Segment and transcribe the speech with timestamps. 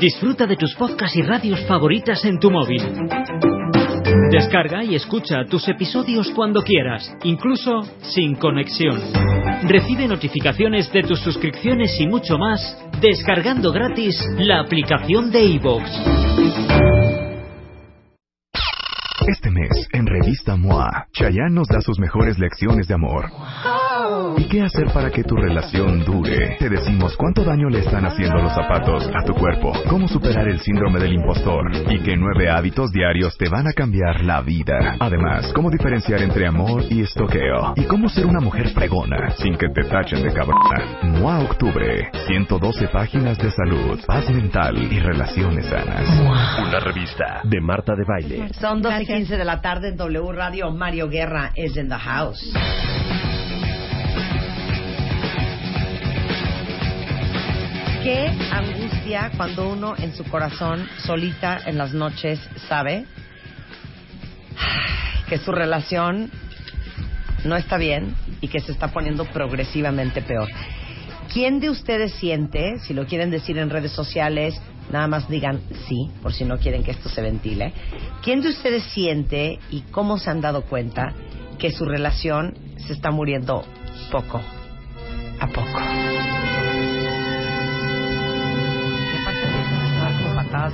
[0.00, 2.82] Disfruta de tus podcasts y radios favoritas en tu móvil.
[4.30, 9.00] Descarga y escucha tus episodios cuando quieras, incluso sin conexión.
[9.64, 15.84] Recibe notificaciones de tus suscripciones y mucho más descargando gratis la aplicación de iVoox.
[19.28, 23.26] Este mes, en Revista MOA, Chayanne nos da sus mejores lecciones de amor.
[24.36, 26.56] ¿Y qué hacer para que tu relación dure?
[26.58, 30.60] Te decimos cuánto daño le están haciendo los zapatos a tu cuerpo, cómo superar el
[30.60, 34.96] síndrome del impostor y qué nueve hábitos diarios te van a cambiar la vida.
[35.00, 39.68] Además, cómo diferenciar entre amor y estoqueo y cómo ser una mujer fregona sin que
[39.68, 41.00] te tachen de cabrona.
[41.02, 46.08] MOA Octubre, 112 páginas de salud, paz mental y relaciones sanas.
[46.66, 48.48] Una revista de Marta de Baile.
[48.60, 50.70] Son 12 y 15 de la tarde en W Radio.
[50.70, 52.52] Mario Guerra is in the house.
[58.06, 62.38] Qué angustia cuando uno en su corazón, solita en las noches,
[62.68, 63.04] sabe
[65.28, 66.30] que su relación
[67.44, 70.46] no está bien y que se está poniendo progresivamente peor.
[71.32, 74.54] ¿Quién de ustedes siente, si lo quieren decir en redes sociales,
[74.92, 77.72] nada más digan sí, por si no quieren que esto se ventile,
[78.22, 81.12] ¿quién de ustedes siente y cómo se han dado cuenta
[81.58, 83.64] que su relación se está muriendo
[84.12, 84.40] poco
[85.40, 86.15] a poco?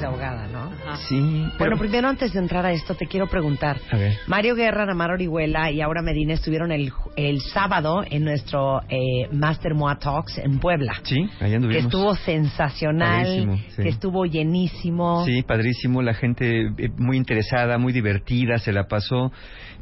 [0.01, 0.71] De ahogada, ¿no?
[1.09, 1.71] Sí, pero...
[1.71, 3.79] Bueno, primero antes de entrar a esto te quiero preguntar.
[3.91, 4.15] A ver.
[4.27, 9.75] Mario Guerra, Namar Orihuela y Aura Medina estuvieron el, el sábado en nuestro eh, Master
[9.75, 10.95] Moa Talks en Puebla.
[11.03, 11.85] Sí, allá Que anduvimos.
[11.85, 13.83] estuvo sensacional, Padrísimo, sí.
[13.83, 15.25] que estuvo llenísimo.
[15.25, 19.33] Sí, padrísimo, la gente eh, muy interesada, muy divertida, se la pasó,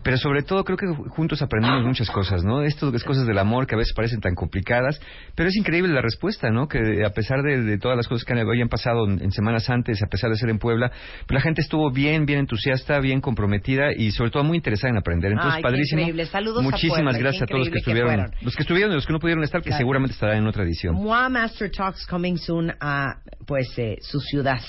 [0.03, 2.63] pero sobre todo creo que juntos aprendimos muchas cosas, ¿no?
[2.63, 5.01] Esto es cosas del amor que a veces parecen tan complicadas,
[5.35, 6.69] pero es increíble la respuesta, ¿no?
[6.69, 10.03] Que a pesar de, de todas las cosas que habían pasado en, en semanas antes,
[10.03, 10.91] a pesar de ser en Puebla,
[11.27, 14.99] pues la gente estuvo bien, bien entusiasta, bien comprometida y sobre todo muy interesada en
[14.99, 15.33] aprender.
[15.33, 16.01] Entonces, Ay, padrísimo.
[16.01, 16.27] increíble.
[16.27, 19.13] Saludos a Muchísimas gracias a todos los que estuvieron, los que estuvieron y los que
[19.13, 20.95] no pudieron estar, que seguramente estarán en otra edición.
[20.95, 23.17] Moa Master Talks coming soon a
[23.47, 24.61] pues eh, su ciudad.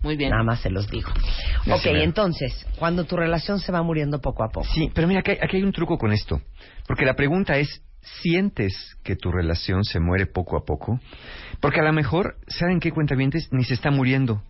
[0.00, 0.30] Muy bien.
[0.30, 1.10] Nada más se los digo.
[1.66, 4.66] Ya ok, entonces, cuando tu relación se va muriendo poco a poco.
[4.72, 6.40] Sí, pero mira, aquí hay, aquí hay un truco con esto.
[6.86, 7.82] Porque la pregunta es,
[8.22, 11.00] ¿sientes que tu relación se muere poco a poco?
[11.60, 13.48] Porque a lo mejor, ¿saben qué cuentavientes?
[13.50, 14.42] Ni se está muriendo.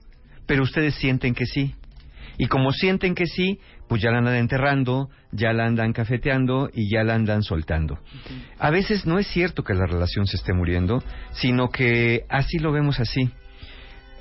[0.46, 1.74] Pero ustedes sienten que sí.
[2.38, 6.88] Y como sienten que sí, pues ya la andan enterrando, ya la andan cafeteando y
[6.88, 7.98] ya la andan soltando.
[8.58, 12.70] A veces no es cierto que la relación se esté muriendo, sino que así lo
[12.70, 13.30] vemos así.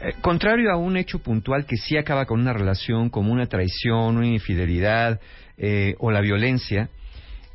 [0.02, 4.18] Eh, contrario a un hecho puntual que sí acaba con una relación, como una traición,
[4.18, 5.19] una infidelidad
[5.58, 6.90] eh, o la violencia,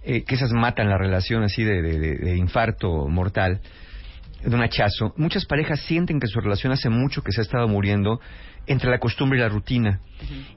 [0.03, 3.60] eh, que esas matan la relación así de, de- infarto mortal,
[4.44, 7.69] de un hachazo, muchas parejas sienten que su relación hace mucho que se ha estado
[7.69, 8.20] muriendo
[8.66, 10.00] entre la costumbre y la rutina.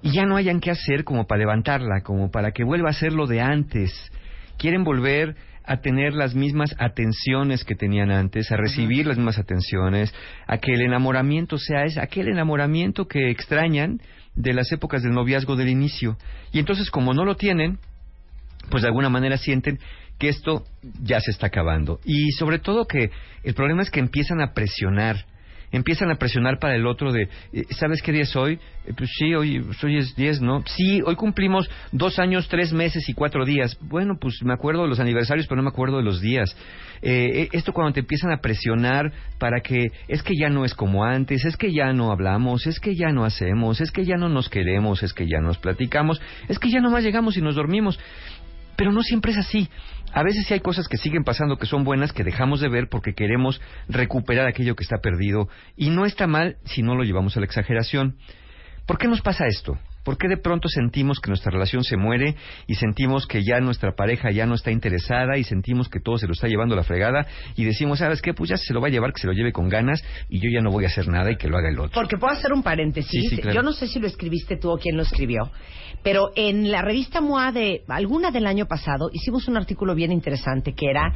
[0.01, 3.13] Y ya no hayan qué hacer como para levantarla, como para que vuelva a ser
[3.13, 4.11] lo de antes.
[4.57, 5.35] Quieren volver
[5.67, 10.13] a tener las mismas atenciones que tenían antes, a recibir las mismas atenciones,
[10.47, 13.99] a que el enamoramiento sea es aquel enamoramiento que extrañan
[14.35, 16.17] de las épocas del noviazgo del inicio.
[16.51, 17.79] Y entonces como no lo tienen,
[18.69, 19.79] pues de alguna manera sienten
[20.19, 20.65] que esto
[21.01, 21.99] ya se está acabando.
[22.05, 23.11] Y sobre todo que
[23.43, 25.25] el problema es que empiezan a presionar.
[25.75, 28.53] Empiezan a presionar para el otro de, eh, ¿sabes qué día es hoy?
[28.85, 30.63] Eh, pues sí, hoy, hoy es 10, ¿no?
[30.65, 33.77] Sí, hoy cumplimos dos años, tres meses y cuatro días.
[33.81, 36.55] Bueno, pues me acuerdo de los aniversarios, pero no me acuerdo de los días.
[37.01, 40.73] Eh, eh, esto cuando te empiezan a presionar para que es que ya no es
[40.73, 44.15] como antes, es que ya no hablamos, es que ya no hacemos, es que ya
[44.15, 47.55] no nos queremos, es que ya nos platicamos, es que ya nomás llegamos y nos
[47.55, 47.99] dormimos.
[48.75, 49.69] Pero no siempre es así.
[50.13, 52.87] A veces sí hay cosas que siguen pasando que son buenas que dejamos de ver
[52.89, 55.49] porque queremos recuperar aquello que está perdido.
[55.75, 58.17] Y no está mal si no lo llevamos a la exageración.
[58.85, 59.77] ¿Por qué nos pasa esto?
[60.05, 62.35] ¿Por qué de pronto sentimos que nuestra relación se muere
[62.67, 66.27] y sentimos que ya nuestra pareja ya no está interesada y sentimos que todo se
[66.27, 68.35] lo está llevando a la fregada y decimos, ¿sabes qué?
[68.35, 70.49] Pues ya se lo va a llevar, que se lo lleve con ganas y yo
[70.53, 71.99] ya no voy a hacer nada y que lo haga el otro.
[71.99, 73.09] Porque puedo hacer un paréntesis.
[73.09, 73.55] Sí, sí, claro.
[73.55, 75.49] Yo no sé si lo escribiste tú o quién lo escribió,
[76.03, 80.75] pero en la revista MOA de alguna del año pasado hicimos un artículo bien interesante
[80.75, 81.11] que era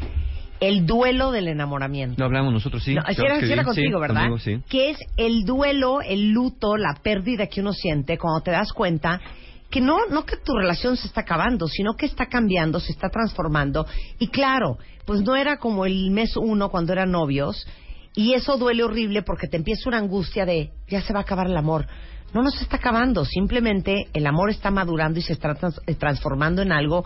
[0.60, 2.16] el duelo del enamoramiento.
[2.20, 2.96] Lo hablamos nosotros, sí.
[2.96, 4.22] No, si era, era contigo, sí, ¿verdad?
[4.22, 4.62] conmigo, sí.
[4.70, 9.22] Que es el duelo, el luto, la pérdida que uno siente cuando te das cuenta
[9.70, 13.10] que no, no que tu relación se está acabando, sino que está cambiando, se está
[13.10, 13.86] transformando.
[14.18, 17.68] Y claro, pues no era como el mes uno cuando eran novios.
[18.16, 21.48] Y eso duele horrible porque te empieza una angustia de ya se va a acabar
[21.48, 21.86] el amor.
[22.34, 25.56] No nos está acabando, simplemente el amor está madurando y se está
[25.88, 27.06] eh, transformando en algo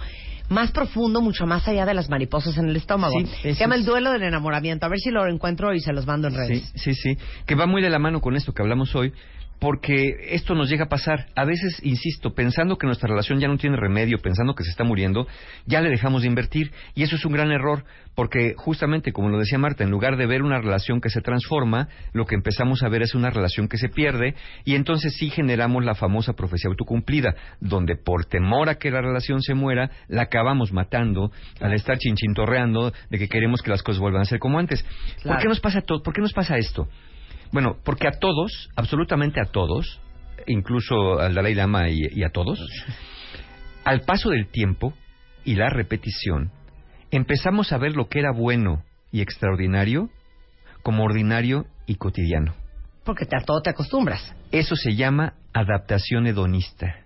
[0.50, 3.14] más profundo, mucho más allá de las mariposas en el estómago.
[3.42, 4.86] se llama el duelo del enamoramiento.
[4.86, 6.72] A ver si lo encuentro y se los mando en redes.
[6.75, 7.18] Sí, sí, sí.
[7.46, 9.14] Que va muy de la mano con esto que hablamos hoy,
[9.63, 11.27] porque esto nos llega a pasar.
[11.38, 14.83] A veces, insisto, pensando que nuestra relación ya no tiene remedio, pensando que se está
[14.83, 15.25] muriendo,
[15.65, 16.74] ya le dejamos de invertir.
[16.95, 20.25] Y eso es un gran error, porque justamente, como lo decía Marta, en lugar de
[20.25, 23.77] ver una relación que se transforma, lo que empezamos a ver es una relación que
[23.77, 28.92] se pierde, y entonces sí generamos la famosa profecía autocumplida, donde por temor a que
[28.92, 31.31] la relación se muera, la acabamos matando
[31.62, 34.86] al estar chinchintorreando de que queremos que las cosas vuelvan a ser como antes.
[35.24, 36.04] ¿Por qué nos pasa todo?
[36.04, 36.89] ¿Por qué nos pasa esto?
[37.54, 40.02] Bueno, porque a todos, absolutamente a todos,
[40.48, 42.60] incluso al Dalai Lama y, a todos,
[43.86, 44.94] al paso del tiempo
[45.46, 46.52] y la repetición,
[47.12, 50.10] empezamos a ver lo que era bueno y extraordinario
[50.82, 52.56] como ordinario y cotidiano.
[53.06, 54.36] Porque a todo te acostumbras.
[54.52, 57.02] Eso se llama adaptación hedonista.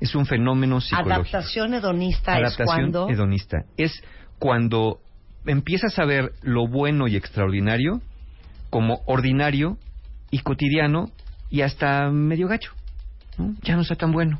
[0.00, 1.36] Es un fenómeno psicológico.
[1.36, 3.08] Adaptación hedonista es cuando...
[3.08, 4.00] hedonista es
[4.38, 5.00] cuando
[5.44, 8.00] empiezas a ver lo bueno y extraordinario
[8.76, 9.78] como ordinario
[10.30, 11.10] y cotidiano
[11.48, 12.74] y hasta medio gacho.
[13.62, 14.36] Ya no está tan bueno.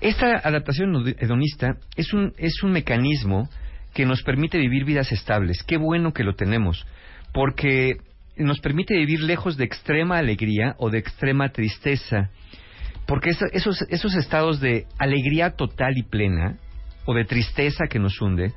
[0.00, 3.48] Esta adaptación hedonista es un, es un mecanismo
[3.92, 5.64] que nos permite vivir vidas estables.
[5.64, 6.86] Qué bueno que lo tenemos,
[7.32, 7.96] porque
[8.36, 12.30] nos permite vivir lejos de extrema alegría o de extrema tristeza.
[13.08, 16.56] Porque esos, esos estados de alegría total y plena
[17.04, 18.52] o de tristeza que nos hunde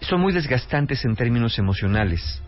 [0.00, 2.42] son muy desgastantes en términos emocionales.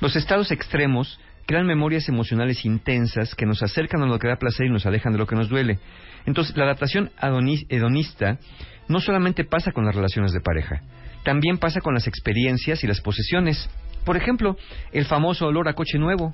[0.00, 4.66] Los estados extremos crean memorias emocionales intensas que nos acercan a lo que da placer
[4.66, 5.78] y nos alejan de lo que nos duele.
[6.26, 7.10] Entonces, la adaptación
[7.68, 8.38] hedonista
[8.88, 10.82] no solamente pasa con las relaciones de pareja,
[11.22, 13.68] también pasa con las experiencias y las posesiones.
[14.04, 14.56] Por ejemplo,
[14.92, 16.32] el famoso olor a coche nuevo,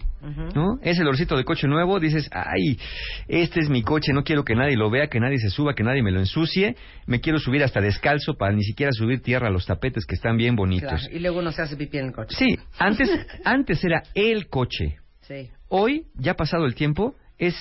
[0.55, 0.79] ¿no?
[0.83, 2.79] Ese olorcito de coche nuevo, dices, ay,
[3.27, 5.83] este es mi coche, no quiero que nadie lo vea, que nadie se suba, que
[5.83, 9.51] nadie me lo ensucie, me quiero subir hasta descalzo para ni siquiera subir tierra a
[9.51, 11.09] los tapetes que están bien bonitos.
[11.13, 12.37] y luego uno se hace pipí en el coche.
[12.39, 13.11] Sí, antes,
[13.45, 14.99] antes era el coche.
[15.23, 15.51] Sí.
[15.69, 17.55] Hoy, ya pasado el tiempo, es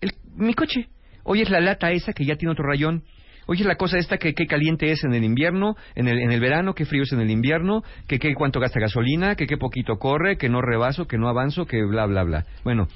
[0.00, 0.88] el, mi coche.
[1.22, 3.04] Hoy es la lata esa que ya tiene otro rayón.
[3.50, 6.38] Oye, la cosa esta que qué caliente es en el invierno, en el, en el
[6.38, 9.96] verano, qué frío es en el invierno, que qué cuánto gasta gasolina, que qué poquito
[9.96, 12.44] corre, que no rebaso, que no avanzo, que bla, bla, bla.
[12.62, 12.88] Bueno,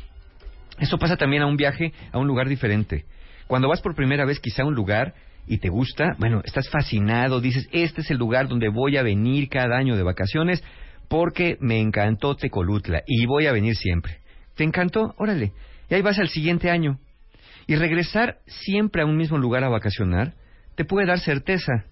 [0.78, 3.06] eso pasa también a un viaje a un lugar diferente.
[3.46, 5.14] Cuando vas por primera vez quizá a un lugar
[5.46, 9.48] y te gusta, bueno, estás fascinado, dices, este es el lugar donde voy a venir
[9.48, 10.62] cada año de vacaciones
[11.08, 14.18] porque me encantó Tecolutla y voy a venir siempre.
[14.54, 15.14] ¿Te encantó?
[15.16, 15.54] Órale.
[15.88, 16.98] Y ahí vas al siguiente año.
[17.66, 20.34] Y regresar siempre a un mismo lugar a vacacionar
[20.74, 21.84] te puede dar certeza,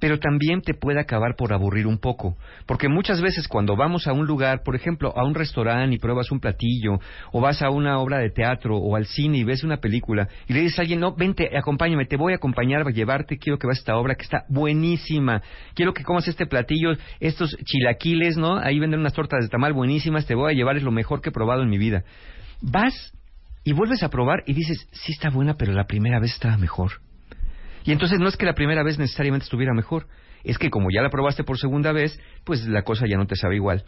[0.00, 2.36] pero también te puede acabar por aburrir un poco,
[2.66, 6.32] porque muchas veces cuando vamos a un lugar, por ejemplo, a un restaurante y pruebas
[6.32, 6.98] un platillo,
[7.32, 10.54] o vas a una obra de teatro o al cine y ves una película y
[10.54, 13.66] le dices a alguien, no, vente, acompáñame, te voy a acompañar, a llevarte, quiero que
[13.66, 15.42] veas esta obra que está buenísima,
[15.74, 18.56] quiero que comas este platillo, estos chilaquiles, ¿no?
[18.56, 21.28] Ahí venden unas tortas de tamal buenísimas, te voy a llevar, es lo mejor que
[21.28, 22.04] he probado en mi vida.
[22.62, 23.12] Vas
[23.64, 26.92] y vuelves a probar y dices, sí está buena, pero la primera vez estaba mejor.
[27.84, 30.06] Y entonces no es que la primera vez necesariamente estuviera mejor,
[30.44, 33.36] es que como ya la probaste por segunda vez, pues la cosa ya no te
[33.36, 33.84] sabe igual.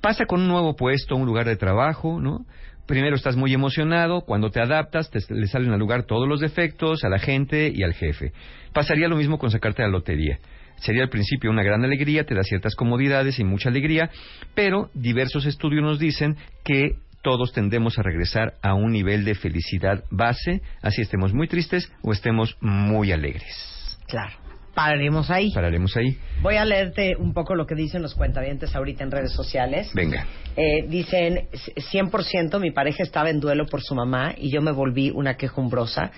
[0.00, 2.46] Pasa con un nuevo puesto, un lugar de trabajo, ¿no?
[2.86, 7.04] Primero estás muy emocionado, cuando te adaptas te, le salen al lugar todos los defectos,
[7.04, 8.32] a la gente y al jefe.
[8.72, 10.38] Pasaría lo mismo con sacarte la lotería.
[10.76, 14.10] Sería al principio una gran alegría, te da ciertas comodidades y mucha alegría,
[14.54, 20.04] pero diversos estudios nos dicen que todos tendemos a regresar a un nivel de felicidad
[20.10, 23.98] base, así estemos muy tristes o estemos muy alegres.
[24.06, 24.32] Claro.
[24.74, 25.50] Pararemos ahí.
[25.52, 26.16] Pararemos ahí.
[26.40, 29.90] Voy a leerte un poco lo que dicen los cuentavientes ahorita en redes sociales.
[29.92, 30.24] Venga.
[30.56, 31.48] Eh, dicen,
[31.92, 36.12] 100% mi pareja estaba en duelo por su mamá y yo me volví una quejumbrosa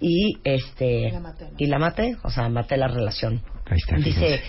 [0.00, 1.12] y este
[1.58, 3.42] y la maté, o sea, maté la relación.
[3.66, 3.96] Ahí está.
[3.96, 4.40] Dice,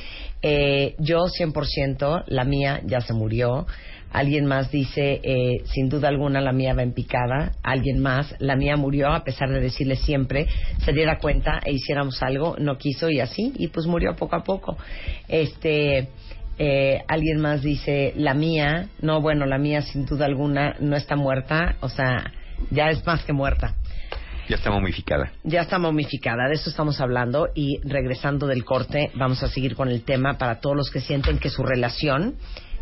[0.44, 3.66] eh, yo 100%, la mía ya se murió.
[4.12, 7.52] Alguien más dice, eh, sin duda alguna la mía va en picada.
[7.64, 10.48] Alguien más, la mía murió a pesar de decirle siempre,
[10.84, 14.44] se diera cuenta e hiciéramos algo, no quiso y así, y pues murió poco a
[14.44, 14.78] poco.
[15.28, 16.08] Este,
[16.58, 21.16] eh, alguien más dice, la mía, no, bueno, la mía sin duda alguna no está
[21.16, 22.32] muerta, o sea,
[22.72, 23.76] ya es más que muerta.
[24.48, 25.32] Ya está momificada.
[25.44, 29.90] Ya está momificada, de eso estamos hablando y regresando del corte vamos a seguir con
[29.90, 32.36] el tema para todos los que sienten que su relación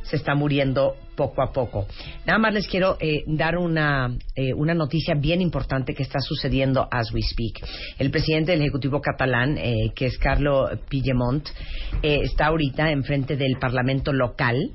[0.04, 1.88] se está muriendo poco a poco.
[2.26, 6.88] Nada más les quiero eh, dar una, eh, una noticia bien importante que está sucediendo
[6.92, 7.64] as we speak.
[8.00, 11.48] El presidente del Ejecutivo catalán, eh, que es Carlo Pillemont,
[12.02, 14.72] está ahorita enfrente del Parlamento local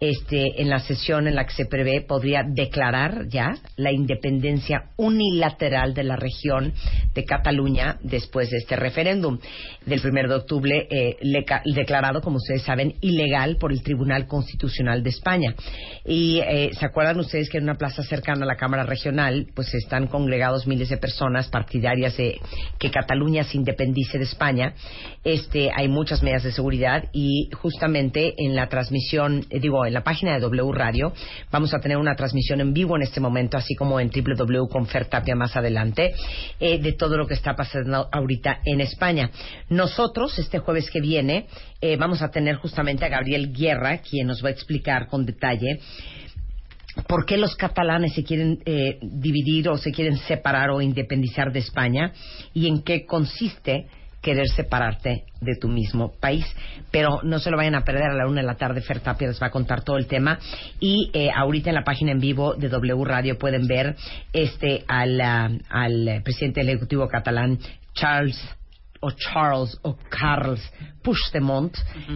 [0.00, 5.94] este, en la sesión en la que se prevé, podría declarar ya la independencia unilateral
[5.94, 6.72] de la región
[7.14, 9.38] de Cataluña después de este referéndum
[9.86, 11.16] del 1 de octubre, eh,
[11.74, 15.54] declarado, como ustedes saben, ilegal por el Tribunal Constitucional de España.
[16.04, 19.74] Y eh, se acuerdan ustedes que en una plaza cercana a la Cámara Regional, pues
[19.74, 22.40] están congregados miles de personas partidarias de
[22.78, 24.74] que Cataluña se independice de España.
[25.24, 30.02] Este, hay muchas medidas de seguridad y justamente en la transmisión, eh, digo, en la
[30.02, 31.12] página de W Radio,
[31.50, 35.56] vamos a tener una transmisión en vivo en este momento, así como en www.confertapia más
[35.56, 36.14] adelante,
[36.60, 39.30] eh, de todo lo que está pasando ahorita en España.
[39.68, 41.46] Nosotros, este jueves que viene,
[41.80, 45.80] eh, vamos a tener justamente a Gabriel Guerra, quien nos va a explicar con detalle
[47.06, 51.60] por qué los catalanes se quieren eh, dividir o se quieren separar o independizar de
[51.60, 52.12] España
[52.54, 53.86] y en qué consiste
[54.28, 56.44] querer separarte de tu mismo país.
[56.90, 58.82] Pero no se lo vayan a perder a la una de la tarde.
[58.82, 60.38] Fer Tapia les va a contar todo el tema.
[60.80, 63.96] Y eh, ahorita en la página en vivo de W Radio pueden ver
[64.34, 67.58] este al, ah, al presidente del Ejecutivo catalán,
[67.94, 68.38] Charles
[69.00, 70.60] o Charles o Carles
[71.02, 71.74] Puigdemont,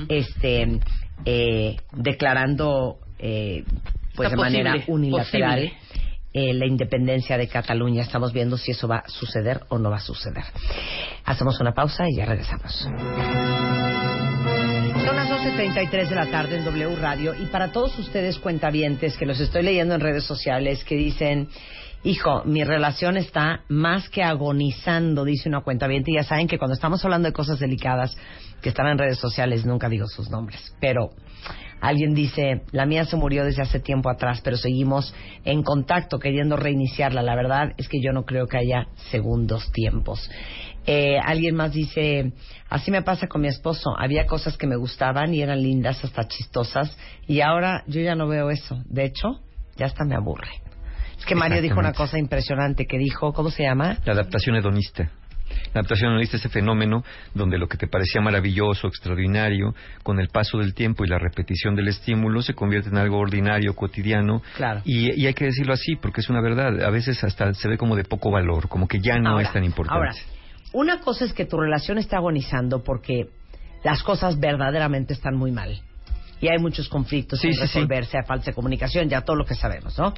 [0.09, 0.81] este,
[1.25, 3.65] eh, declarando eh,
[4.15, 5.73] pues de manera unilateral
[6.33, 8.03] eh, la independencia de Cataluña.
[8.03, 10.45] Estamos viendo si eso va a suceder o no va a suceder.
[11.25, 12.89] Hacemos una pausa y ya regresamos.
[15.05, 19.27] Son las 12.33 de la tarde en W Radio y para todos ustedes cuentavientes que
[19.27, 21.49] los estoy leyendo en redes sociales que dicen,
[22.05, 26.75] hijo, mi relación está más que agonizando, dice una cuentaviente y ya saben que cuando
[26.75, 28.17] estamos hablando de cosas delicadas
[28.61, 31.11] que están en redes sociales nunca digo sus nombres, pero
[31.83, 35.13] Alguien dice, la mía se murió desde hace tiempo atrás, pero seguimos
[35.45, 37.23] en contacto queriendo reiniciarla.
[37.23, 40.31] La verdad es que yo no creo que haya segundos tiempos.
[40.87, 42.35] Eh, alguien más dice,
[42.69, 43.97] así me pasa con mi esposo.
[43.99, 46.97] Había cosas que me gustaban y eran lindas, hasta chistosas,
[47.27, 48.81] y ahora yo ya no veo eso.
[48.85, 49.41] De hecho,
[49.75, 50.63] ya hasta me aburre.
[51.19, 53.99] Es que Mario dijo una cosa impresionante que dijo, ¿cómo se llama?
[54.05, 55.11] La adaptación hedonista.
[55.75, 57.05] La adaptación analista ese fenómeno
[57.35, 61.75] donde lo que te parecía maravilloso, extraordinario, con el paso del tiempo y la repetición
[61.75, 64.43] del estímulo se convierte en algo ordinario, cotidiano.
[64.57, 64.83] Claro.
[64.85, 66.83] Y, hay que decirlo así porque es una verdad.
[66.83, 69.65] A veces hasta se ve como de poco valor, como que ya no es tan
[69.65, 69.99] importante.
[69.99, 70.15] Ahora,
[70.73, 73.29] una cosa es que tu relación está agonizando porque
[73.85, 75.81] las cosas verdaderamente están muy mal.
[76.41, 79.97] Y hay muchos conflictos sin resolverse, a falta de comunicación, ya todo lo que sabemos,
[79.99, 80.13] ¿no?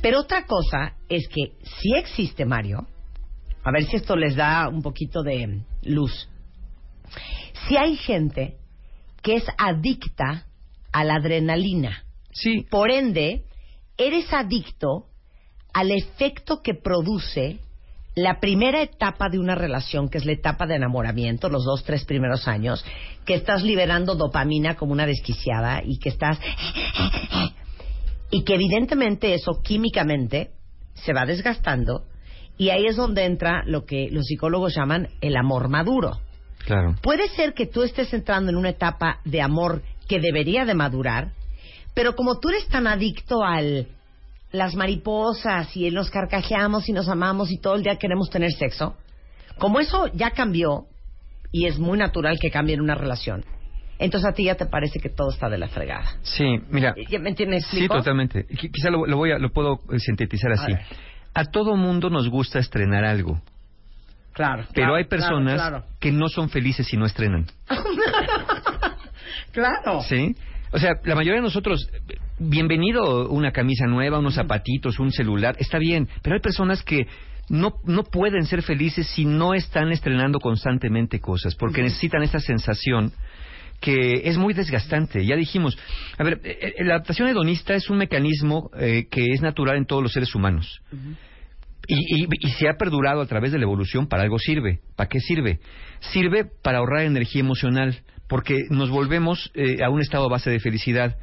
[0.00, 2.86] Pero otra cosa es que si existe, Mario,
[3.64, 6.28] a ver si esto les da un poquito de luz.
[7.66, 8.58] Si hay gente
[9.22, 10.46] que es adicta
[10.92, 12.66] a la adrenalina, sí.
[12.70, 13.44] por ende,
[13.96, 15.06] eres adicto
[15.72, 17.58] al efecto que produce
[18.14, 22.04] la primera etapa de una relación, que es la etapa de enamoramiento, los dos, tres
[22.04, 22.84] primeros años,
[23.24, 26.38] que estás liberando dopamina como una desquiciada y que estás...
[28.30, 30.52] y que evidentemente eso químicamente
[30.94, 32.04] se va desgastando
[32.56, 36.20] y ahí es donde entra lo que los psicólogos llaman el amor maduro.
[36.64, 36.94] Claro.
[37.02, 41.32] Puede ser que tú estés entrando en una etapa de amor que debería de madurar,
[41.94, 43.88] pero como tú eres tan adicto al
[44.52, 48.96] las mariposas y nos carcajeamos y nos amamos y todo el día queremos tener sexo,
[49.58, 50.86] como eso ya cambió
[51.50, 53.44] y es muy natural que cambie en una relación,
[53.98, 56.18] entonces a ti ya te parece que todo está de la fregada.
[56.22, 56.94] Sí, mira.
[57.20, 57.66] ¿Me entiendes?
[57.66, 58.46] Sí, totalmente.
[58.46, 60.72] Quizá lo, voy a, lo puedo sintetizar así
[61.34, 63.40] a todo mundo nos gusta estrenar algo.
[64.32, 64.64] Claro.
[64.74, 67.46] Pero hay personas que no son felices si no estrenan.
[69.52, 70.00] claro.
[70.02, 70.34] ¿Sí?
[70.72, 71.88] O sea, la mayoría de nosotros,
[72.38, 77.06] bienvenido una camisa nueva, unos zapatitos, un celular, está bien, pero hay personas que
[77.48, 83.12] no, no pueden ser felices si no están estrenando constantemente cosas, porque necesitan esa sensación
[83.80, 85.24] que es muy desgastante.
[85.26, 85.76] Ya dijimos,
[86.16, 89.86] a ver, eh, eh, la adaptación hedonista es un mecanismo eh, que es natural en
[89.86, 90.80] todos los seres humanos.
[91.86, 94.80] y, y, se ha perdurado a través de la evolución, para algo sirve.
[94.96, 95.60] ¿Para qué sirve?
[96.12, 99.52] Sirve para ahorrar energía emocional, porque nos volvemos
[99.82, 101.16] a un estado base de felicidad.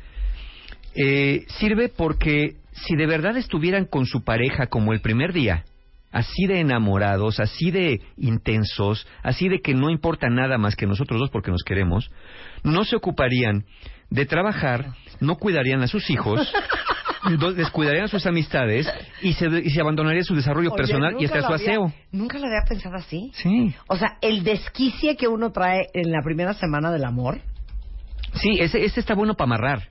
[1.57, 5.65] sirve porque si de verdad estuvieran con su pareja como el primer día,
[6.11, 11.19] así de enamorados, así de intensos, así de que no importa nada más que nosotros
[11.19, 12.11] dos porque nos queremos,
[12.63, 13.65] no se ocuparían
[14.09, 16.51] de trabajar, no cuidarían a sus hijos,
[17.55, 18.91] descuidarían a sus amistades
[19.21, 21.93] y se, y se abandonaría su desarrollo personal y hasta su aseo.
[22.11, 23.31] Nunca lo había pensado así.
[23.35, 23.73] Sí.
[23.87, 27.39] O sea, el desquicie que uno trae en la primera semana del amor.
[28.33, 29.89] Sí, ese, ese está bueno para amarrar.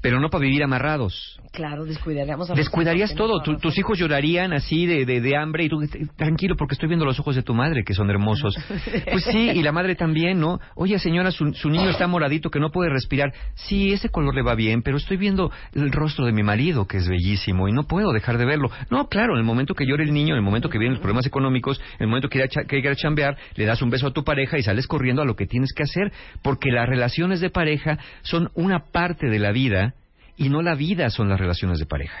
[0.00, 1.40] pero no para vivir amarrados.
[1.54, 3.40] Claro, descuidaríamos a Descuidarías todo.
[3.40, 5.78] tus hijos llorarían así de, de, hambre y tú,
[6.16, 8.56] tranquilo, porque estoy viendo los ojos de tu madre, que son hermosos.
[9.14, 10.58] Pues sí, y la madre también, ¿no?
[10.74, 13.32] Oye, señora, su, niño está moradito, que no puede respirar.
[13.54, 16.96] Sí, ese color le va bien, pero estoy viendo el rostro de mi marido, que
[16.96, 18.70] es bellísimo, y no puedo dejar de verlo.
[18.90, 21.00] No, claro, en el momento que llore el niño, en el momento que vienen los
[21.00, 24.24] problemas económicos, en el momento que quiera, que chambear, le das un beso a tu
[24.24, 27.98] pareja y sales corriendo a lo que tienes que hacer, porque las relaciones de pareja
[28.22, 29.94] son una parte de la vida
[30.36, 32.18] y no la vida son las relaciones de pareja.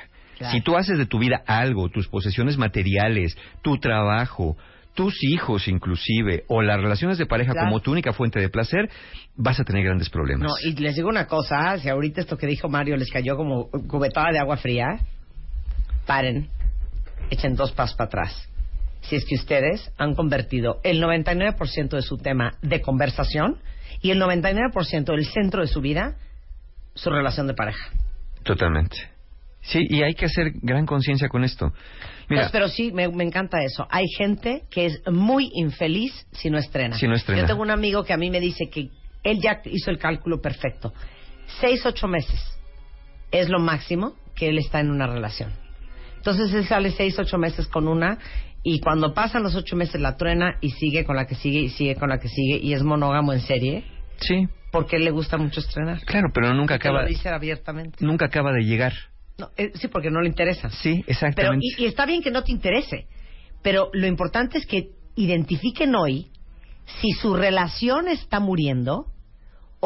[0.50, 4.56] Si tú haces de tu vida algo, tus posesiones materiales, tu trabajo,
[4.94, 8.88] tus hijos inclusive, o las relaciones de pareja como tu única fuente de placer,
[9.36, 10.48] vas a tener grandes problemas.
[10.48, 13.70] No, y les digo una cosa, si ahorita esto que dijo Mario les cayó como
[13.88, 15.00] cubetada de agua fría,
[16.06, 16.48] paren,
[17.30, 18.48] echen dos pasos para atrás.
[19.02, 23.58] Si es que ustedes han convertido el 99% de su tema de conversación
[24.00, 26.16] y el 99% del centro de su vida,
[26.94, 27.90] su relación de pareja.
[28.44, 28.96] Totalmente.
[29.62, 31.72] Sí, y hay que hacer gran conciencia con esto.
[32.28, 33.86] Mira, pues, pero sí, me, encanta eso.
[33.90, 36.96] Hay gente que es muy infeliz si no estrena.
[36.96, 37.42] Si no estrena.
[37.42, 38.90] Yo tengo un amigo que a mí me dice que
[39.22, 40.92] él ya hizo el cálculo perfecto.
[41.60, 42.40] Seis, ocho meses
[43.30, 45.52] es lo máximo que él está en una relación.
[46.16, 48.18] Entonces él sale seis, ocho meses con una
[48.62, 51.68] y cuando pasan los ocho meses la truena y sigue con la que sigue y
[51.70, 53.84] sigue con la que sigue y es monógamo en serie.
[54.20, 56.00] Sí porque le gusta mucho estrenar.
[56.04, 57.02] Claro, pero nunca acaba.
[57.02, 58.04] Lo dice abiertamente.
[58.04, 58.92] Nunca acaba de llegar.
[59.38, 60.68] No, eh, sí, porque no le interesa.
[60.68, 61.64] Sí, exactamente.
[61.78, 63.06] y, está bien que no te interese,
[63.62, 66.26] pero lo importante es que identifiquen hoy
[67.00, 69.06] si su relación está muriendo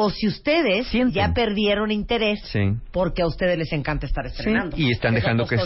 [0.01, 2.41] o si ustedes ya perdieron interés
[2.93, 4.77] porque a ustedes les encanta estar estrenando.
[4.77, 5.57] Y están dejando que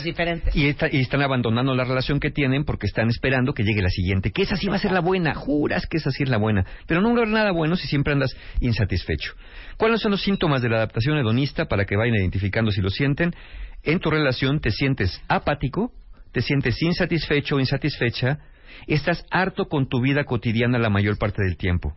[0.55, 4.31] y, y, están abandonando la relación que tienen porque están esperando que llegue la siguiente,
[4.31, 6.65] que esa sí va a ser la buena, juras que esa sí es la buena,
[6.87, 9.35] pero no va a haber nada bueno si siempre andas insatisfecho.
[9.77, 13.35] ¿Cuáles son los síntomas de la adaptación hedonista para que vayan identificando si lo sienten?
[13.83, 15.93] En tu relación te sientes apático,
[16.33, 18.39] te sientes insatisfecho o insatisfecha,
[18.87, 21.95] estás harto con tu vida cotidiana la mayor parte del tiempo.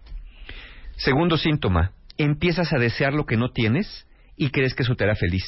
[0.97, 4.07] Segundo síntoma, empiezas a desear lo que no tienes
[4.37, 5.45] y crees que eso te hará feliz.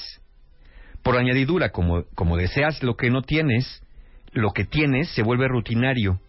[1.03, 3.81] Por añadidura, como, como deseas lo que no tienes,
[4.33, 6.19] lo que tienes se vuelve rutinario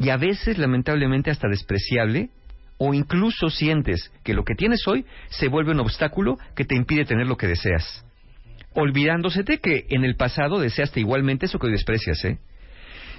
[0.00, 2.30] y a veces, lamentablemente, hasta despreciable,
[2.78, 7.04] o incluso sientes que lo que tienes hoy se vuelve un obstáculo que te impide
[7.04, 8.06] tener lo que deseas.
[8.72, 12.38] Olvidándose de que en el pasado deseaste igualmente eso que desprecias, ¿eh?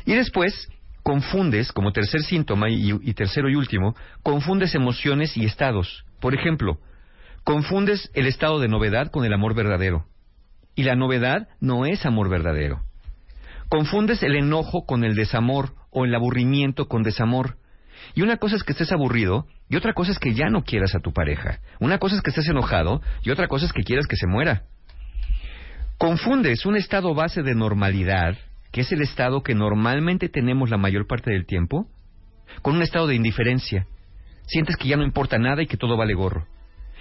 [0.05, 0.69] Y después
[1.03, 6.03] confundes, como tercer síntoma y tercero y último, confundes emociones y estados.
[6.21, 6.77] Por ejemplo,
[7.43, 10.05] confundes el estado de novedad con el amor verdadero.
[10.75, 12.84] Y la novedad no es amor verdadero.
[13.67, 17.57] Confundes el enojo con el desamor o el aburrimiento con desamor.
[18.13, 20.93] Y una cosa es que estés aburrido y otra cosa es que ya no quieras
[20.95, 21.60] a tu pareja.
[21.79, 24.63] Una cosa es que estés enojado y otra cosa es que quieras que se muera.
[25.97, 28.38] Confundes un estado base de normalidad,
[28.71, 31.88] que es el estado que normalmente tenemos la mayor parte del tiempo,
[32.62, 33.88] con un estado de indiferencia,
[34.51, 36.45] sientes que ya no importa nada y que todo vale gorro.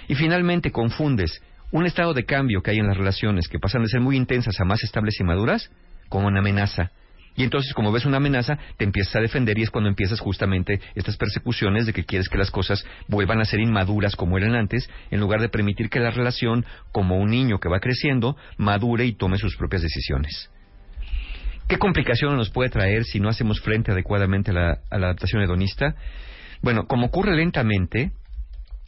[0.09, 3.89] Y finalmente confundes un estado de cambio que hay en las relaciones, que pasan de
[3.89, 5.71] ser muy intensas a más estables y maduras,
[6.09, 6.91] con una amenaza.
[7.37, 10.81] Y entonces, como ves una amenaza, te empiezas a defender y es cuando empiezas justamente
[10.95, 14.89] estas persecuciones de que quieres que las cosas vuelvan a ser inmaduras como eran antes,
[15.11, 19.15] en lugar de permitir que la relación, como un niño que va creciendo, madure y
[19.15, 20.51] tome sus propias decisiones.
[21.69, 25.41] ¿Qué complicaciones nos puede traer si no hacemos frente adecuadamente a la, a la adaptación
[25.41, 25.95] hedonista?
[26.63, 28.13] Bueno, como ocurre lentamente,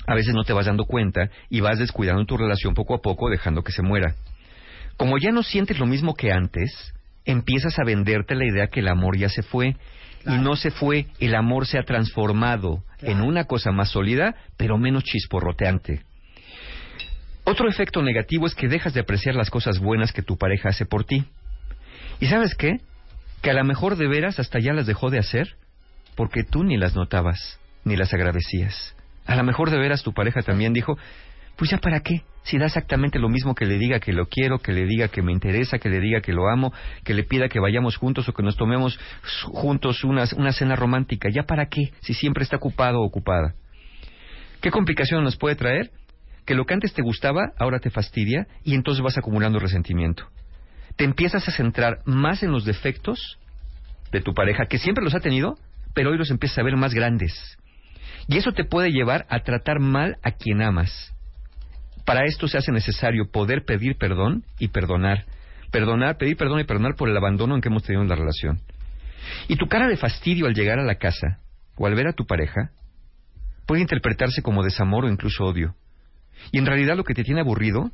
[0.07, 3.31] a veces no te vas dando cuenta y vas descuidando tu relación poco a poco,
[3.31, 4.15] dejando que se muera.
[4.97, 6.93] Como ya no sientes lo mismo que antes,
[7.25, 9.77] empiezas a venderte la idea que el amor ya se fue.
[10.25, 14.79] Y no se fue, el amor se ha transformado en una cosa más sólida, pero
[14.79, 16.03] menos chisporroteante.
[17.43, 20.87] Otro efecto negativo es que dejas de apreciar las cosas buenas que tu pareja hace
[20.87, 21.25] por ti.
[22.21, 22.77] ¿Y sabes qué?
[23.41, 25.57] Que a lo mejor de veras hasta ya las dejó de hacer
[26.15, 28.95] porque tú ni las notabas ni las agradecías.
[29.27, 30.97] A lo mejor de veras tu pareja también dijo,
[31.57, 34.59] pues ya para qué, si da exactamente lo mismo que le diga que lo quiero,
[34.59, 36.73] que le diga que me interesa, que le diga que lo amo,
[37.05, 38.99] que le pida que vayamos juntos o que nos tomemos
[39.45, 43.55] juntos una, una cena romántica, ya para qué, si siempre está ocupado o ocupada.
[44.61, 45.91] ¿Qué complicación nos puede traer?
[46.47, 50.27] Que lo que antes te gustaba ahora te fastidia y entonces vas acumulando resentimiento.
[50.97, 53.39] Te empiezas a centrar más en los defectos
[54.11, 55.57] de tu pareja, que siempre los ha tenido,
[55.95, 57.57] pero hoy los empiezas a ver más grandes
[58.29, 61.13] y eso te puede llevar a tratar mal a quien amas.
[62.05, 65.25] Para esto se hace necesario poder pedir perdón y perdonar.
[65.71, 68.61] Perdonar, pedir perdón y perdonar por el abandono en que hemos tenido en la relación.
[69.49, 71.39] Y tu cara de fastidio al llegar a la casa
[71.77, 72.71] o al ver a tu pareja
[73.67, 75.75] puede interpretarse como desamor o incluso odio.
[76.51, 77.91] Y en realidad lo que te tiene aburrido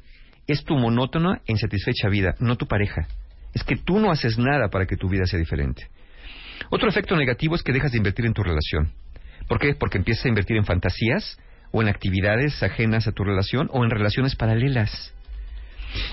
[0.47, 3.07] es tu monótona e insatisfecha vida, no tu pareja.
[3.53, 5.89] Es que tú no haces nada para que tu vida sea diferente.
[6.71, 8.93] Otro efecto negativo es que dejas de invertir en tu relación.
[9.49, 9.75] ¿Por qué?
[9.75, 11.39] Porque empiezas a invertir en fantasías
[11.73, 15.15] o en actividades ajenas a tu relación o en relaciones paralelas.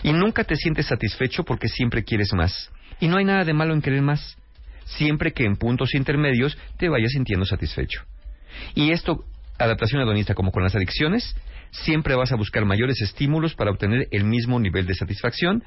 [0.04, 2.72] Y nunca te sientes satisfecho porque siempre quieres más.
[3.00, 4.38] Y no hay nada de malo en querer más,
[4.86, 8.04] siempre que en puntos intermedios te vayas sintiendo satisfecho.
[8.74, 9.26] Y esto,
[9.60, 11.36] adaptación hedonista como con las adicciones,
[11.72, 15.64] siempre vas a buscar mayores estímulos para obtener el mismo nivel de satisfacción,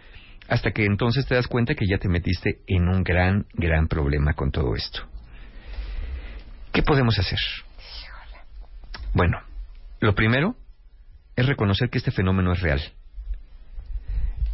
[0.48, 4.32] hasta que entonces te das cuenta que ya te metiste en un gran, gran problema
[4.32, 5.02] con todo esto.
[6.78, 7.40] ¿Qué podemos hacer?
[9.12, 9.42] Bueno,
[9.98, 10.54] lo primero
[11.34, 12.80] es reconocer que este fenómeno es real.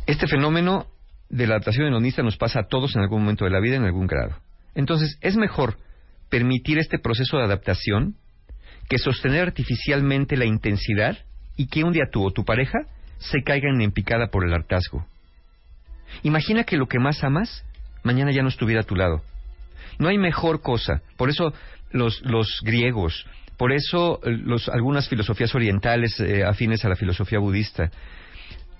[0.06, 0.86] Este fenómeno
[1.28, 3.84] de la adaptación hedonista nos pasa a todos en algún momento de la vida, en
[3.84, 4.38] algún grado.
[4.74, 5.76] Entonces, es mejor
[6.30, 8.16] permitir este proceso de adaptación
[8.88, 11.18] que sostener artificialmente la intensidad
[11.56, 12.78] y que un día tú o tu pareja
[13.18, 15.06] se caigan en picada por el hartazgo.
[16.22, 17.66] Imagina que lo que más amas
[18.02, 19.22] mañana ya no estuviera a tu lado.
[19.98, 21.02] No hay mejor cosa.
[21.18, 21.52] Por eso
[21.94, 23.24] los, los griegos,
[23.56, 27.90] por eso eh, los, algunas filosofías orientales eh, afines a la filosofía budista,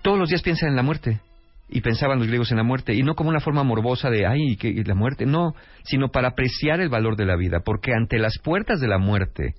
[0.03, 1.21] todos los días piensan en la muerte.
[1.67, 4.57] Y pensaban los griegos en la muerte, y no como una forma morbosa de, ay,
[4.57, 8.39] que la muerte, no, sino para apreciar el valor de la vida, porque ante las
[8.39, 9.55] puertas de la muerte,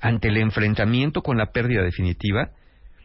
[0.00, 2.50] ante el enfrentamiento con la pérdida definitiva,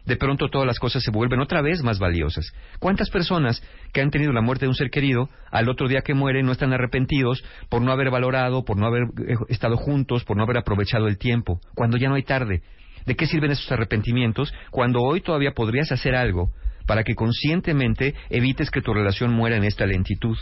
[0.04, 2.52] de pronto todas las cosas se vuelven otra vez más valiosas.
[2.78, 3.62] ¿Cuántas personas
[3.92, 6.52] que han tenido la muerte de un ser querido, al otro día que muere no
[6.52, 10.58] están arrepentidos por no haber valorado, por no haber eh, estado juntos, por no haber
[10.58, 12.62] aprovechado el tiempo, cuando ya no hay tarde?
[13.06, 16.50] ¿De qué sirven esos arrepentimientos cuando hoy todavía podrías hacer algo
[16.86, 20.36] para que conscientemente evites que tu relación muera en esta lentitud?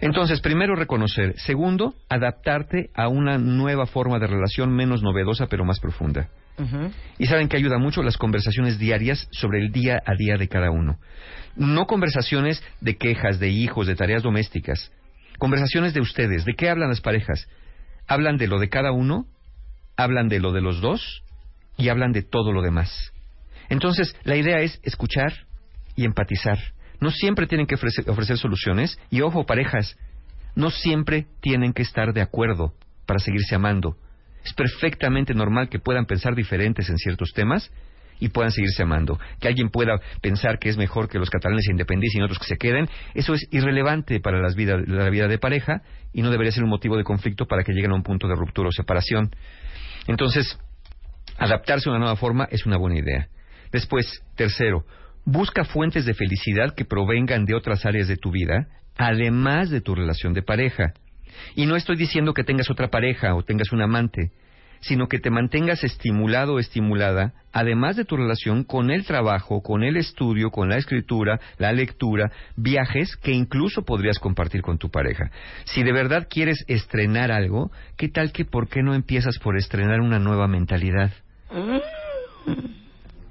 [0.00, 1.34] Entonces, primero reconocer.
[1.38, 6.28] Segundo, adaptarte a una nueva forma de relación menos novedosa pero más profunda.
[7.18, 10.70] Y saben que ayuda mucho las conversaciones diarias sobre el día a día de cada
[10.70, 10.98] uno.
[11.56, 14.92] No conversaciones de quejas, de hijos, de tareas domésticas.
[15.38, 16.44] Conversaciones de ustedes.
[16.44, 17.48] ¿De qué hablan las parejas?
[18.06, 19.26] Hablan de lo de cada uno
[19.98, 21.24] hablan de lo de los dos
[21.76, 23.12] y hablan de todo lo demás.
[23.68, 25.32] Entonces, la idea es escuchar
[25.96, 26.58] y empatizar.
[27.00, 29.98] No siempre tienen que ofrecer, soluciones y ojo, parejas,
[30.54, 32.74] no siempre tienen que estar de acuerdo
[33.06, 33.96] para seguirse amando.
[34.44, 37.70] Es perfectamente normal que puedan pensar diferentes en ciertos temas
[38.20, 39.18] y puedan seguirse amando.
[39.40, 42.46] Que alguien pueda pensar que es mejor que los catalanes se independicen y otros que
[42.46, 46.64] se queden, eso es irrelevante para las la vida de pareja y no debería ser
[46.64, 49.30] un motivo de conflicto para que lleguen a un punto de ruptura o separación.
[50.06, 50.58] Entonces,
[51.36, 53.28] adaptarse a una nueva forma es una buena idea.
[53.70, 54.84] Después, tercero,
[55.24, 59.94] busca fuentes de felicidad que provengan de otras áreas de tu vida, además de tu
[59.94, 60.94] relación de pareja.
[61.54, 64.30] Y no estoy diciendo que tengas otra pareja o tengas un amante
[64.80, 69.82] sino que te mantengas estimulado o estimulada, además de tu relación con el trabajo, con
[69.82, 75.30] el estudio, con la escritura, la lectura, viajes que incluso podrías compartir con tu pareja.
[75.64, 80.00] Si de verdad quieres estrenar algo, ¿qué tal que por qué no empiezas por estrenar
[80.00, 81.12] una nueva mentalidad?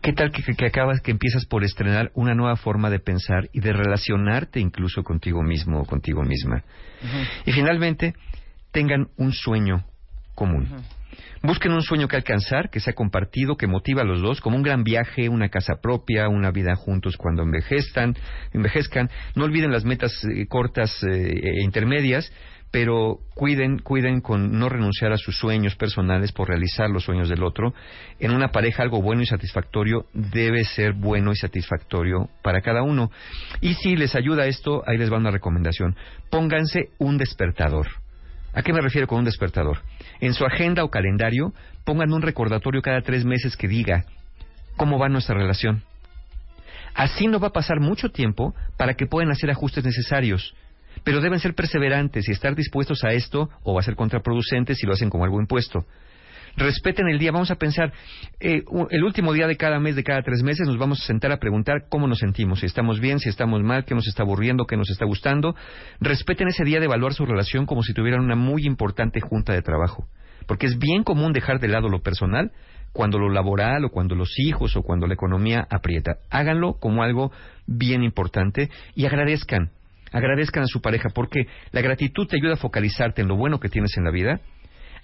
[0.07, 3.73] ¿Qué tal que, acabas que empiezas por estrenar una nueva forma de pensar y de
[3.73, 6.63] relacionarte incluso contigo mismo o contigo misma?
[7.45, 8.13] Y finalmente,
[8.71, 9.83] tengan un sueño
[10.33, 10.69] común.
[11.43, 14.63] Busquen un sueño que alcanzar, que sea compartido, que motiva a los dos, como un
[14.63, 18.15] gran viaje, una casa propia, una vida juntos cuando envejezcan.
[18.53, 19.09] envejezcan.
[19.35, 22.31] No olviden las metas eh, cortas eh, e intermedias,
[22.79, 27.41] pero cuiden, cuiden con no renunciar a sus sueños personales por realizar los sueños del
[27.41, 27.73] otro.
[28.19, 33.09] En una pareja algo bueno y satisfactorio debe ser bueno y satisfactorio para cada uno.
[33.61, 35.95] Y si les ayuda esto, ahí les va una recomendación.
[36.29, 37.87] Pónganse un despertador.
[38.53, 39.79] ¿A qué me refiero con un despertador?
[40.19, 44.05] En su agenda o calendario pongan un recordatorio cada tres meses que diga
[44.75, 45.81] cómo va nuestra relación.
[46.93, 50.53] Así no va a pasar mucho tiempo para que puedan hacer ajustes necesarios,
[51.03, 54.86] pero deben ser perseverantes y estar dispuestos a esto o va a ser contraproducente si
[54.86, 55.86] lo hacen como algo impuesto
[56.57, 57.31] respeten el día.
[57.31, 57.93] Vamos a pensar,
[58.39, 61.31] eh, el último día de cada mes, de cada tres meses, nos vamos a sentar
[61.31, 64.65] a preguntar cómo nos sentimos, si estamos bien, si estamos mal, qué nos está aburriendo,
[64.65, 65.55] qué nos está gustando.
[66.01, 69.62] Respeten ese día de evaluar su relación como si tuvieran una muy importante junta de
[69.62, 70.07] trabajo.
[70.47, 72.51] Porque es bien común dejar de lado lo personal
[72.93, 76.17] cuando lo laboral o cuando los hijos o cuando la economía aprieta.
[76.29, 77.31] Háganlo como algo
[77.67, 79.71] bien importante y agradezcan.
[80.11, 83.69] Agradezcan a su pareja porque la gratitud te ayuda a focalizarte en lo bueno que
[83.69, 84.41] tienes en la vida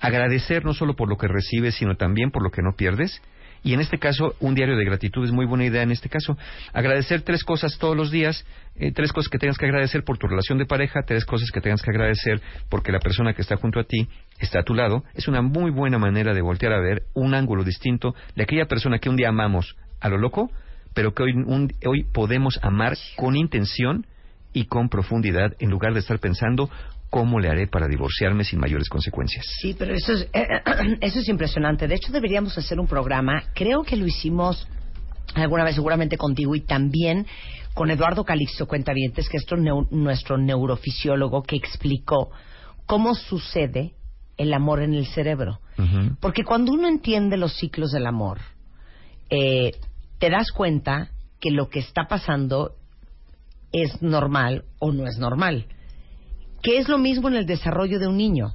[0.03, 3.21] agradecer no solo por lo que recibes, sino también por lo que no pierdes.
[3.65, 6.37] Y en este caso, un diario de gratitud es muy buena idea en este caso.
[6.73, 10.27] Agradecer tres cosas todos los días, eh, tres cosas que tengas que agradecer por tu
[10.27, 13.79] relación de pareja, tres cosas que tengas que agradecer porque la persona que está junto
[13.79, 15.05] a ti está a tu lado.
[15.13, 18.99] Es una muy buena manera de voltear a ver un ángulo distinto de aquella persona
[18.99, 20.51] que un día amamos a lo loco,
[20.93, 21.33] pero que hoy,
[21.85, 24.05] hoy podemos amar con intención
[24.53, 26.69] y con profundidad en lugar de estar pensando
[27.09, 29.45] cómo le haré para divorciarme sin mayores consecuencias.
[29.61, 30.27] Sí, pero eso es,
[31.01, 31.87] eso es impresionante.
[31.87, 34.67] De hecho, deberíamos hacer un programa, creo que lo hicimos
[35.35, 37.25] alguna vez seguramente contigo y también
[37.73, 39.45] con Eduardo Calixto Cuentavientes, que es
[39.91, 42.31] nuestro neurofisiólogo que explicó
[42.85, 43.93] cómo sucede
[44.37, 45.59] el amor en el cerebro.
[46.19, 48.39] Porque cuando uno entiende los ciclos del amor,
[49.29, 49.71] eh,
[50.19, 52.75] te das cuenta que lo que está pasando
[53.73, 55.65] es normal o no es normal.
[56.61, 58.53] Que es lo mismo en el desarrollo de un niño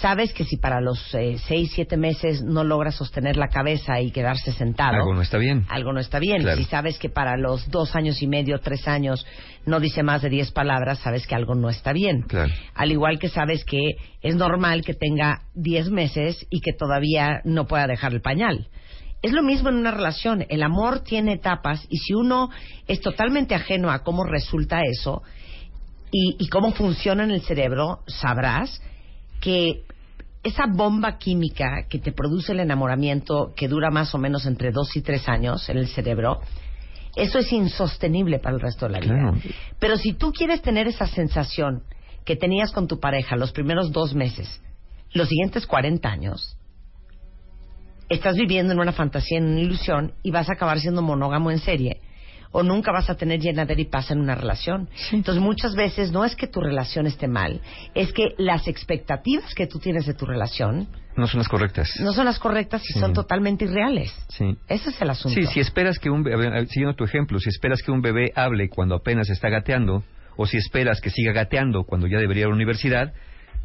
[0.00, 4.10] sabes que si para los eh, seis, siete meses no logras sostener la cabeza y
[4.10, 4.96] quedarse sentado...
[4.96, 5.66] Algo no está bien.
[5.68, 6.44] Algo no está bien.
[6.56, 9.26] Si sabes que para los dos años y medio, tres años,
[9.66, 12.24] no dice más de diez palabras, sabes que algo no está bien.
[12.74, 17.66] Al igual que sabes que es normal que tenga diez meses y que todavía no
[17.66, 18.68] pueda dejar el pañal.
[19.24, 20.44] Es lo mismo en una relación.
[20.50, 22.50] El amor tiene etapas y si uno
[22.86, 25.22] es totalmente ajeno a cómo resulta eso
[26.12, 28.82] y, y cómo funciona en el cerebro, sabrás
[29.40, 29.84] que
[30.42, 34.94] esa bomba química que te produce el enamoramiento, que dura más o menos entre dos
[34.94, 36.42] y tres años en el cerebro,
[37.16, 39.32] eso es insostenible para el resto de la vida.
[39.78, 41.82] Pero si tú quieres tener esa sensación
[42.26, 44.60] que tenías con tu pareja los primeros dos meses,
[45.14, 46.58] los siguientes 40 años,
[48.08, 51.58] estás viviendo en una fantasía, en una ilusión y vas a acabar siendo monógamo en
[51.58, 52.00] serie
[52.54, 54.88] o nunca vas a tener llenadera y paz en una relación.
[55.10, 57.60] Entonces, muchas veces no es que tu relación esté mal,
[57.96, 60.86] es que las expectativas que tú tienes de tu relación
[61.16, 61.90] no son las correctas.
[62.00, 64.12] No son las correctas y son totalmente irreales.
[64.28, 64.56] Sí.
[64.68, 65.34] Ese es el asunto.
[65.40, 68.68] Sí, si esperas que un bebé, siguiendo tu ejemplo, si esperas que un bebé hable
[68.68, 70.02] cuando apenas está gateando,
[70.36, 73.12] o si esperas que siga gateando cuando ya debería ir a la universidad,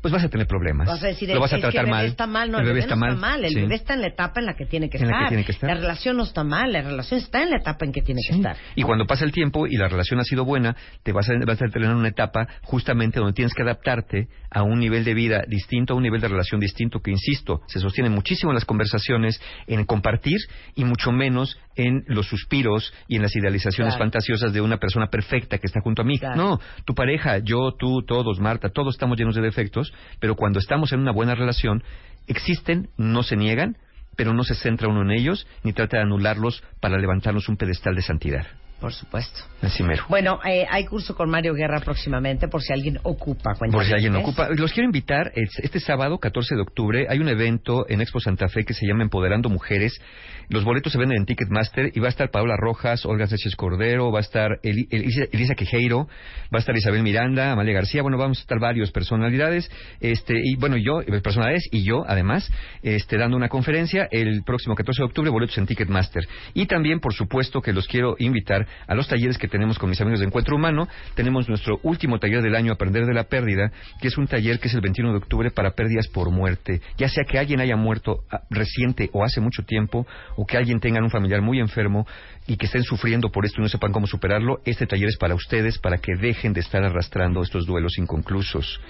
[0.01, 0.87] pues vas a tener problemas.
[0.87, 2.05] Vas a decir, lo vas a tratar mal.
[2.05, 2.51] Está mal.
[2.51, 3.43] No, el, bebé, está, mal.
[3.43, 5.69] El bebé está en la etapa en la que tiene que, estar.
[5.69, 8.35] La relación no está mal, la relación está en la etapa en que tiene que
[8.35, 8.55] estar.
[8.75, 11.61] Y cuando pasa el tiempo y la relación ha sido buena, te vas a, vas
[11.61, 15.93] a tener una etapa justamente donde tienes que adaptarte a un nivel de vida distinto,
[15.93, 19.85] a un nivel de relación distinto, que insisto, se sostiene muchísimo en las conversaciones, en
[19.85, 20.37] compartir
[20.75, 25.57] y mucho menos en los suspiros y en las idealizaciones fantasiosas de una persona perfecta
[25.57, 26.19] que está junto a mí.
[26.35, 29.88] No, tu pareja, yo, tú, todos, Marta, todos estamos llenos de defectos,
[30.19, 31.83] pero cuando estamos en una buena relación,
[32.27, 33.77] existen, no se niegan,
[34.15, 37.95] pero no se centra uno en ellos ni trata de anularlos para levantarnos un pedestal
[37.95, 38.47] de santidad.
[38.79, 39.41] Por supuesto.
[39.61, 40.05] Así mero.
[40.07, 43.53] Bueno, eh, hay curso con Mario Guerra próximamente por si alguien ocupa.
[43.55, 44.47] Por si alguien ocupa.
[44.55, 45.33] Los quiero invitar.
[45.35, 49.03] Este sábado, 14 de octubre, hay un evento en Expo Santa Fe que se llama
[49.03, 49.99] Empoderando Mujeres.
[50.47, 54.11] Los boletos se venden en Ticketmaster y va a estar Paola Rojas, Olga Sánchez Cordero,
[54.11, 56.07] va a estar Elisa, Quejeiro,
[56.53, 58.01] va a estar Isabel Miranda, Amalia García.
[58.01, 59.69] Bueno, vamos a estar varios personalidades.
[59.99, 62.49] Este, y bueno, yo, eh, personalidades y yo, además,
[62.81, 66.25] este, dando una conferencia el próximo 14 de octubre, boletos en Ticketmaster.
[66.53, 69.99] Y también, por supuesto, que los quiero invitar a los talleres que tenemos con mis
[70.01, 70.87] amigos de Encuentro Humano.
[71.15, 74.67] Tenemos nuestro último taller del año, Aprender de la Pérdida, que es un taller que
[74.67, 76.81] es el 21 de octubre para pérdidas por muerte.
[76.97, 80.05] Ya sea que alguien haya muerto ah, reciente o hace mucho tiempo,
[80.35, 82.05] o que alguien tenga un familiar muy enfermo
[82.49, 85.35] y que estén sufriendo por esto y no sepan cómo superarlo, este taller es para
[85.35, 88.81] ustedes, para que dejen de estar arrastrando estos duelos inconclusos.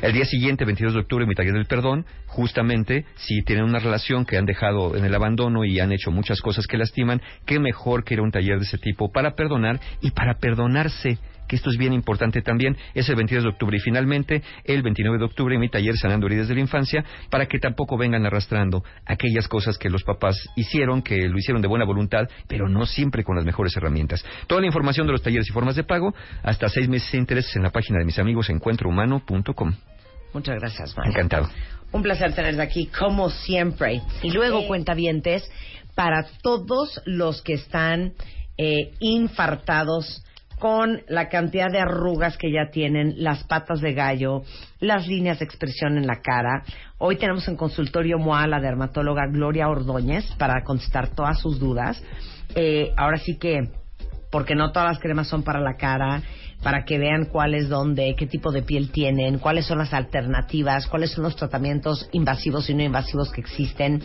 [0.00, 4.24] El día siguiente, 22 de octubre, mi taller del perdón, justamente, si tienen una relación
[4.24, 8.04] que han dejado en el abandono y han hecho muchas cosas que lastiman, qué mejor
[8.04, 11.70] que ir a un taller de ese tipo para perdonar y para perdonarse que esto
[11.70, 15.58] es bien importante también, es el 22 de octubre y finalmente el 29 de octubre
[15.58, 19.90] mi taller Sanando Heridas de la Infancia para que tampoco vengan arrastrando aquellas cosas que
[19.90, 23.76] los papás hicieron, que lo hicieron de buena voluntad, pero no siempre con las mejores
[23.76, 24.24] herramientas.
[24.46, 27.56] Toda la información de los talleres y formas de pago, hasta seis meses de interés
[27.56, 29.74] en la página de mis amigos encuentrohumano.com.
[30.32, 31.12] Muchas gracias, Mario.
[31.12, 31.48] Encantado.
[31.90, 34.02] Un placer tenerte aquí, como siempre.
[34.22, 35.50] Y luego, cuenta cuentavientes,
[35.94, 38.12] para todos los que están
[38.58, 40.22] eh, infartados
[40.58, 44.42] con la cantidad de arrugas que ya tienen, las patas de gallo,
[44.80, 46.62] las líneas de expresión en la cara.
[46.98, 52.02] Hoy tenemos en consultorio MOA la dermatóloga Gloria Ordóñez para contestar todas sus dudas.
[52.54, 53.68] Eh, ahora sí que,
[54.30, 56.22] porque no todas las cremas son para la cara,
[56.62, 60.86] para que vean cuál es dónde, qué tipo de piel tienen, cuáles son las alternativas,
[60.88, 64.02] cuáles son los tratamientos invasivos y no invasivos que existen.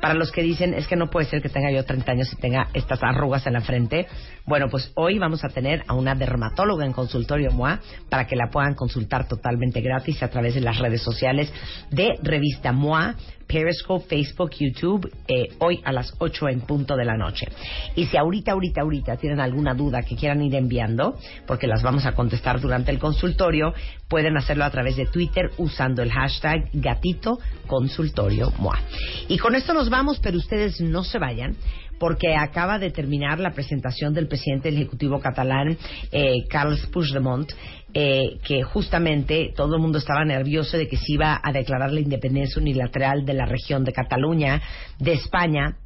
[0.00, 2.36] Para los que dicen, es que no puede ser que tenga yo 30 años y
[2.36, 4.06] tenga estas arrugas en la frente.
[4.46, 8.48] Bueno, pues hoy vamos a tener a una dermatóloga en consultorio MOA para que la
[8.48, 11.52] puedan consultar totalmente gratis a través de las redes sociales
[11.90, 13.16] de Revista MOA,
[13.48, 17.48] Periscope, Facebook, YouTube, eh, hoy a las 8 en punto de la noche.
[17.96, 22.06] Y si ahorita, ahorita, ahorita tienen alguna duda que quieran ir enviando, porque las vamos
[22.06, 23.74] a contestar durante el consultorio,
[24.08, 28.78] pueden hacerlo a través de Twitter usando el hashtag gatito consultorio MOA.
[29.28, 31.56] Y con esto nos vamos, pero ustedes no se vayan
[31.98, 35.76] porque acaba de terminar la presentación del presidente del Ejecutivo catalán,
[36.12, 37.50] eh, Carles Puigdemont,
[37.94, 42.00] eh, que justamente todo el mundo estaba nervioso de que se iba a declarar la
[42.00, 44.60] independencia unilateral de la región de Cataluña,
[44.98, 45.76] de España.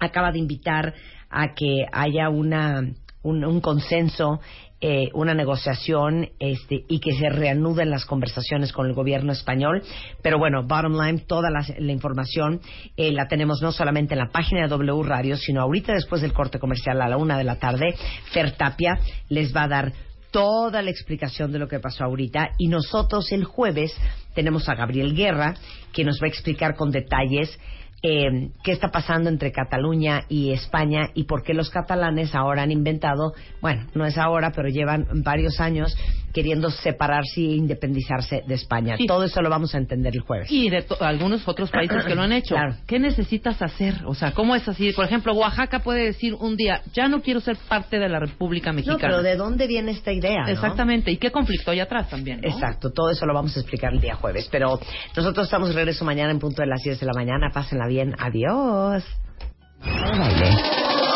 [0.00, 0.94] Acaba de invitar
[1.30, 2.82] a que haya una,
[3.22, 4.40] un consenso
[4.84, 9.80] eh, una negociación este, y que se reanuden las conversaciones con el gobierno español.
[10.22, 12.60] Pero bueno, bottom line, toda la, información
[12.96, 16.32] eh, la tenemos no solamente en la página de W Radio, sino ahorita después del
[16.32, 17.94] corte comercial a la una de la tarde,
[18.32, 19.92] Fer Tapia les va a dar
[20.32, 23.94] toda la explicación de lo que pasó ahorita y nosotros el jueves
[24.34, 25.54] tenemos a Gabriel Guerra
[25.92, 27.56] que nos va a explicar con detalles
[28.02, 32.72] eh, qué está pasando entre Cataluña y España y por qué los catalanes ahora han
[32.72, 35.96] inventado, bueno, no es ahora, pero llevan varios años
[36.32, 38.96] queriendo separarse e independizarse de España.
[39.06, 40.50] Todo eso lo vamos a entender el jueves.
[40.50, 42.56] Y de algunos otros países que lo han hecho.
[42.86, 43.94] ¿Qué necesitas hacer?
[44.06, 44.92] O sea, ¿cómo es así?
[44.92, 48.72] Por ejemplo, Oaxaca puede decir un día, ya no quiero ser parte de la República
[48.72, 48.96] Mexicana.
[48.96, 50.44] No, pero ¿de dónde viene esta idea?
[50.48, 51.10] Exactamente.
[51.10, 52.40] ¿Y qué conflicto hay atrás también?
[52.42, 52.90] Exacto.
[52.90, 54.48] Todo eso lo vamos a explicar el día jueves.
[54.50, 54.78] Pero
[55.16, 57.50] nosotros estamos de regreso mañana en punto de las 10 de la mañana.
[57.52, 58.14] Pásenla bien.
[58.18, 59.04] Adiós.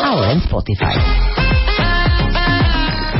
[0.03, 1.56] Ahora en Spotify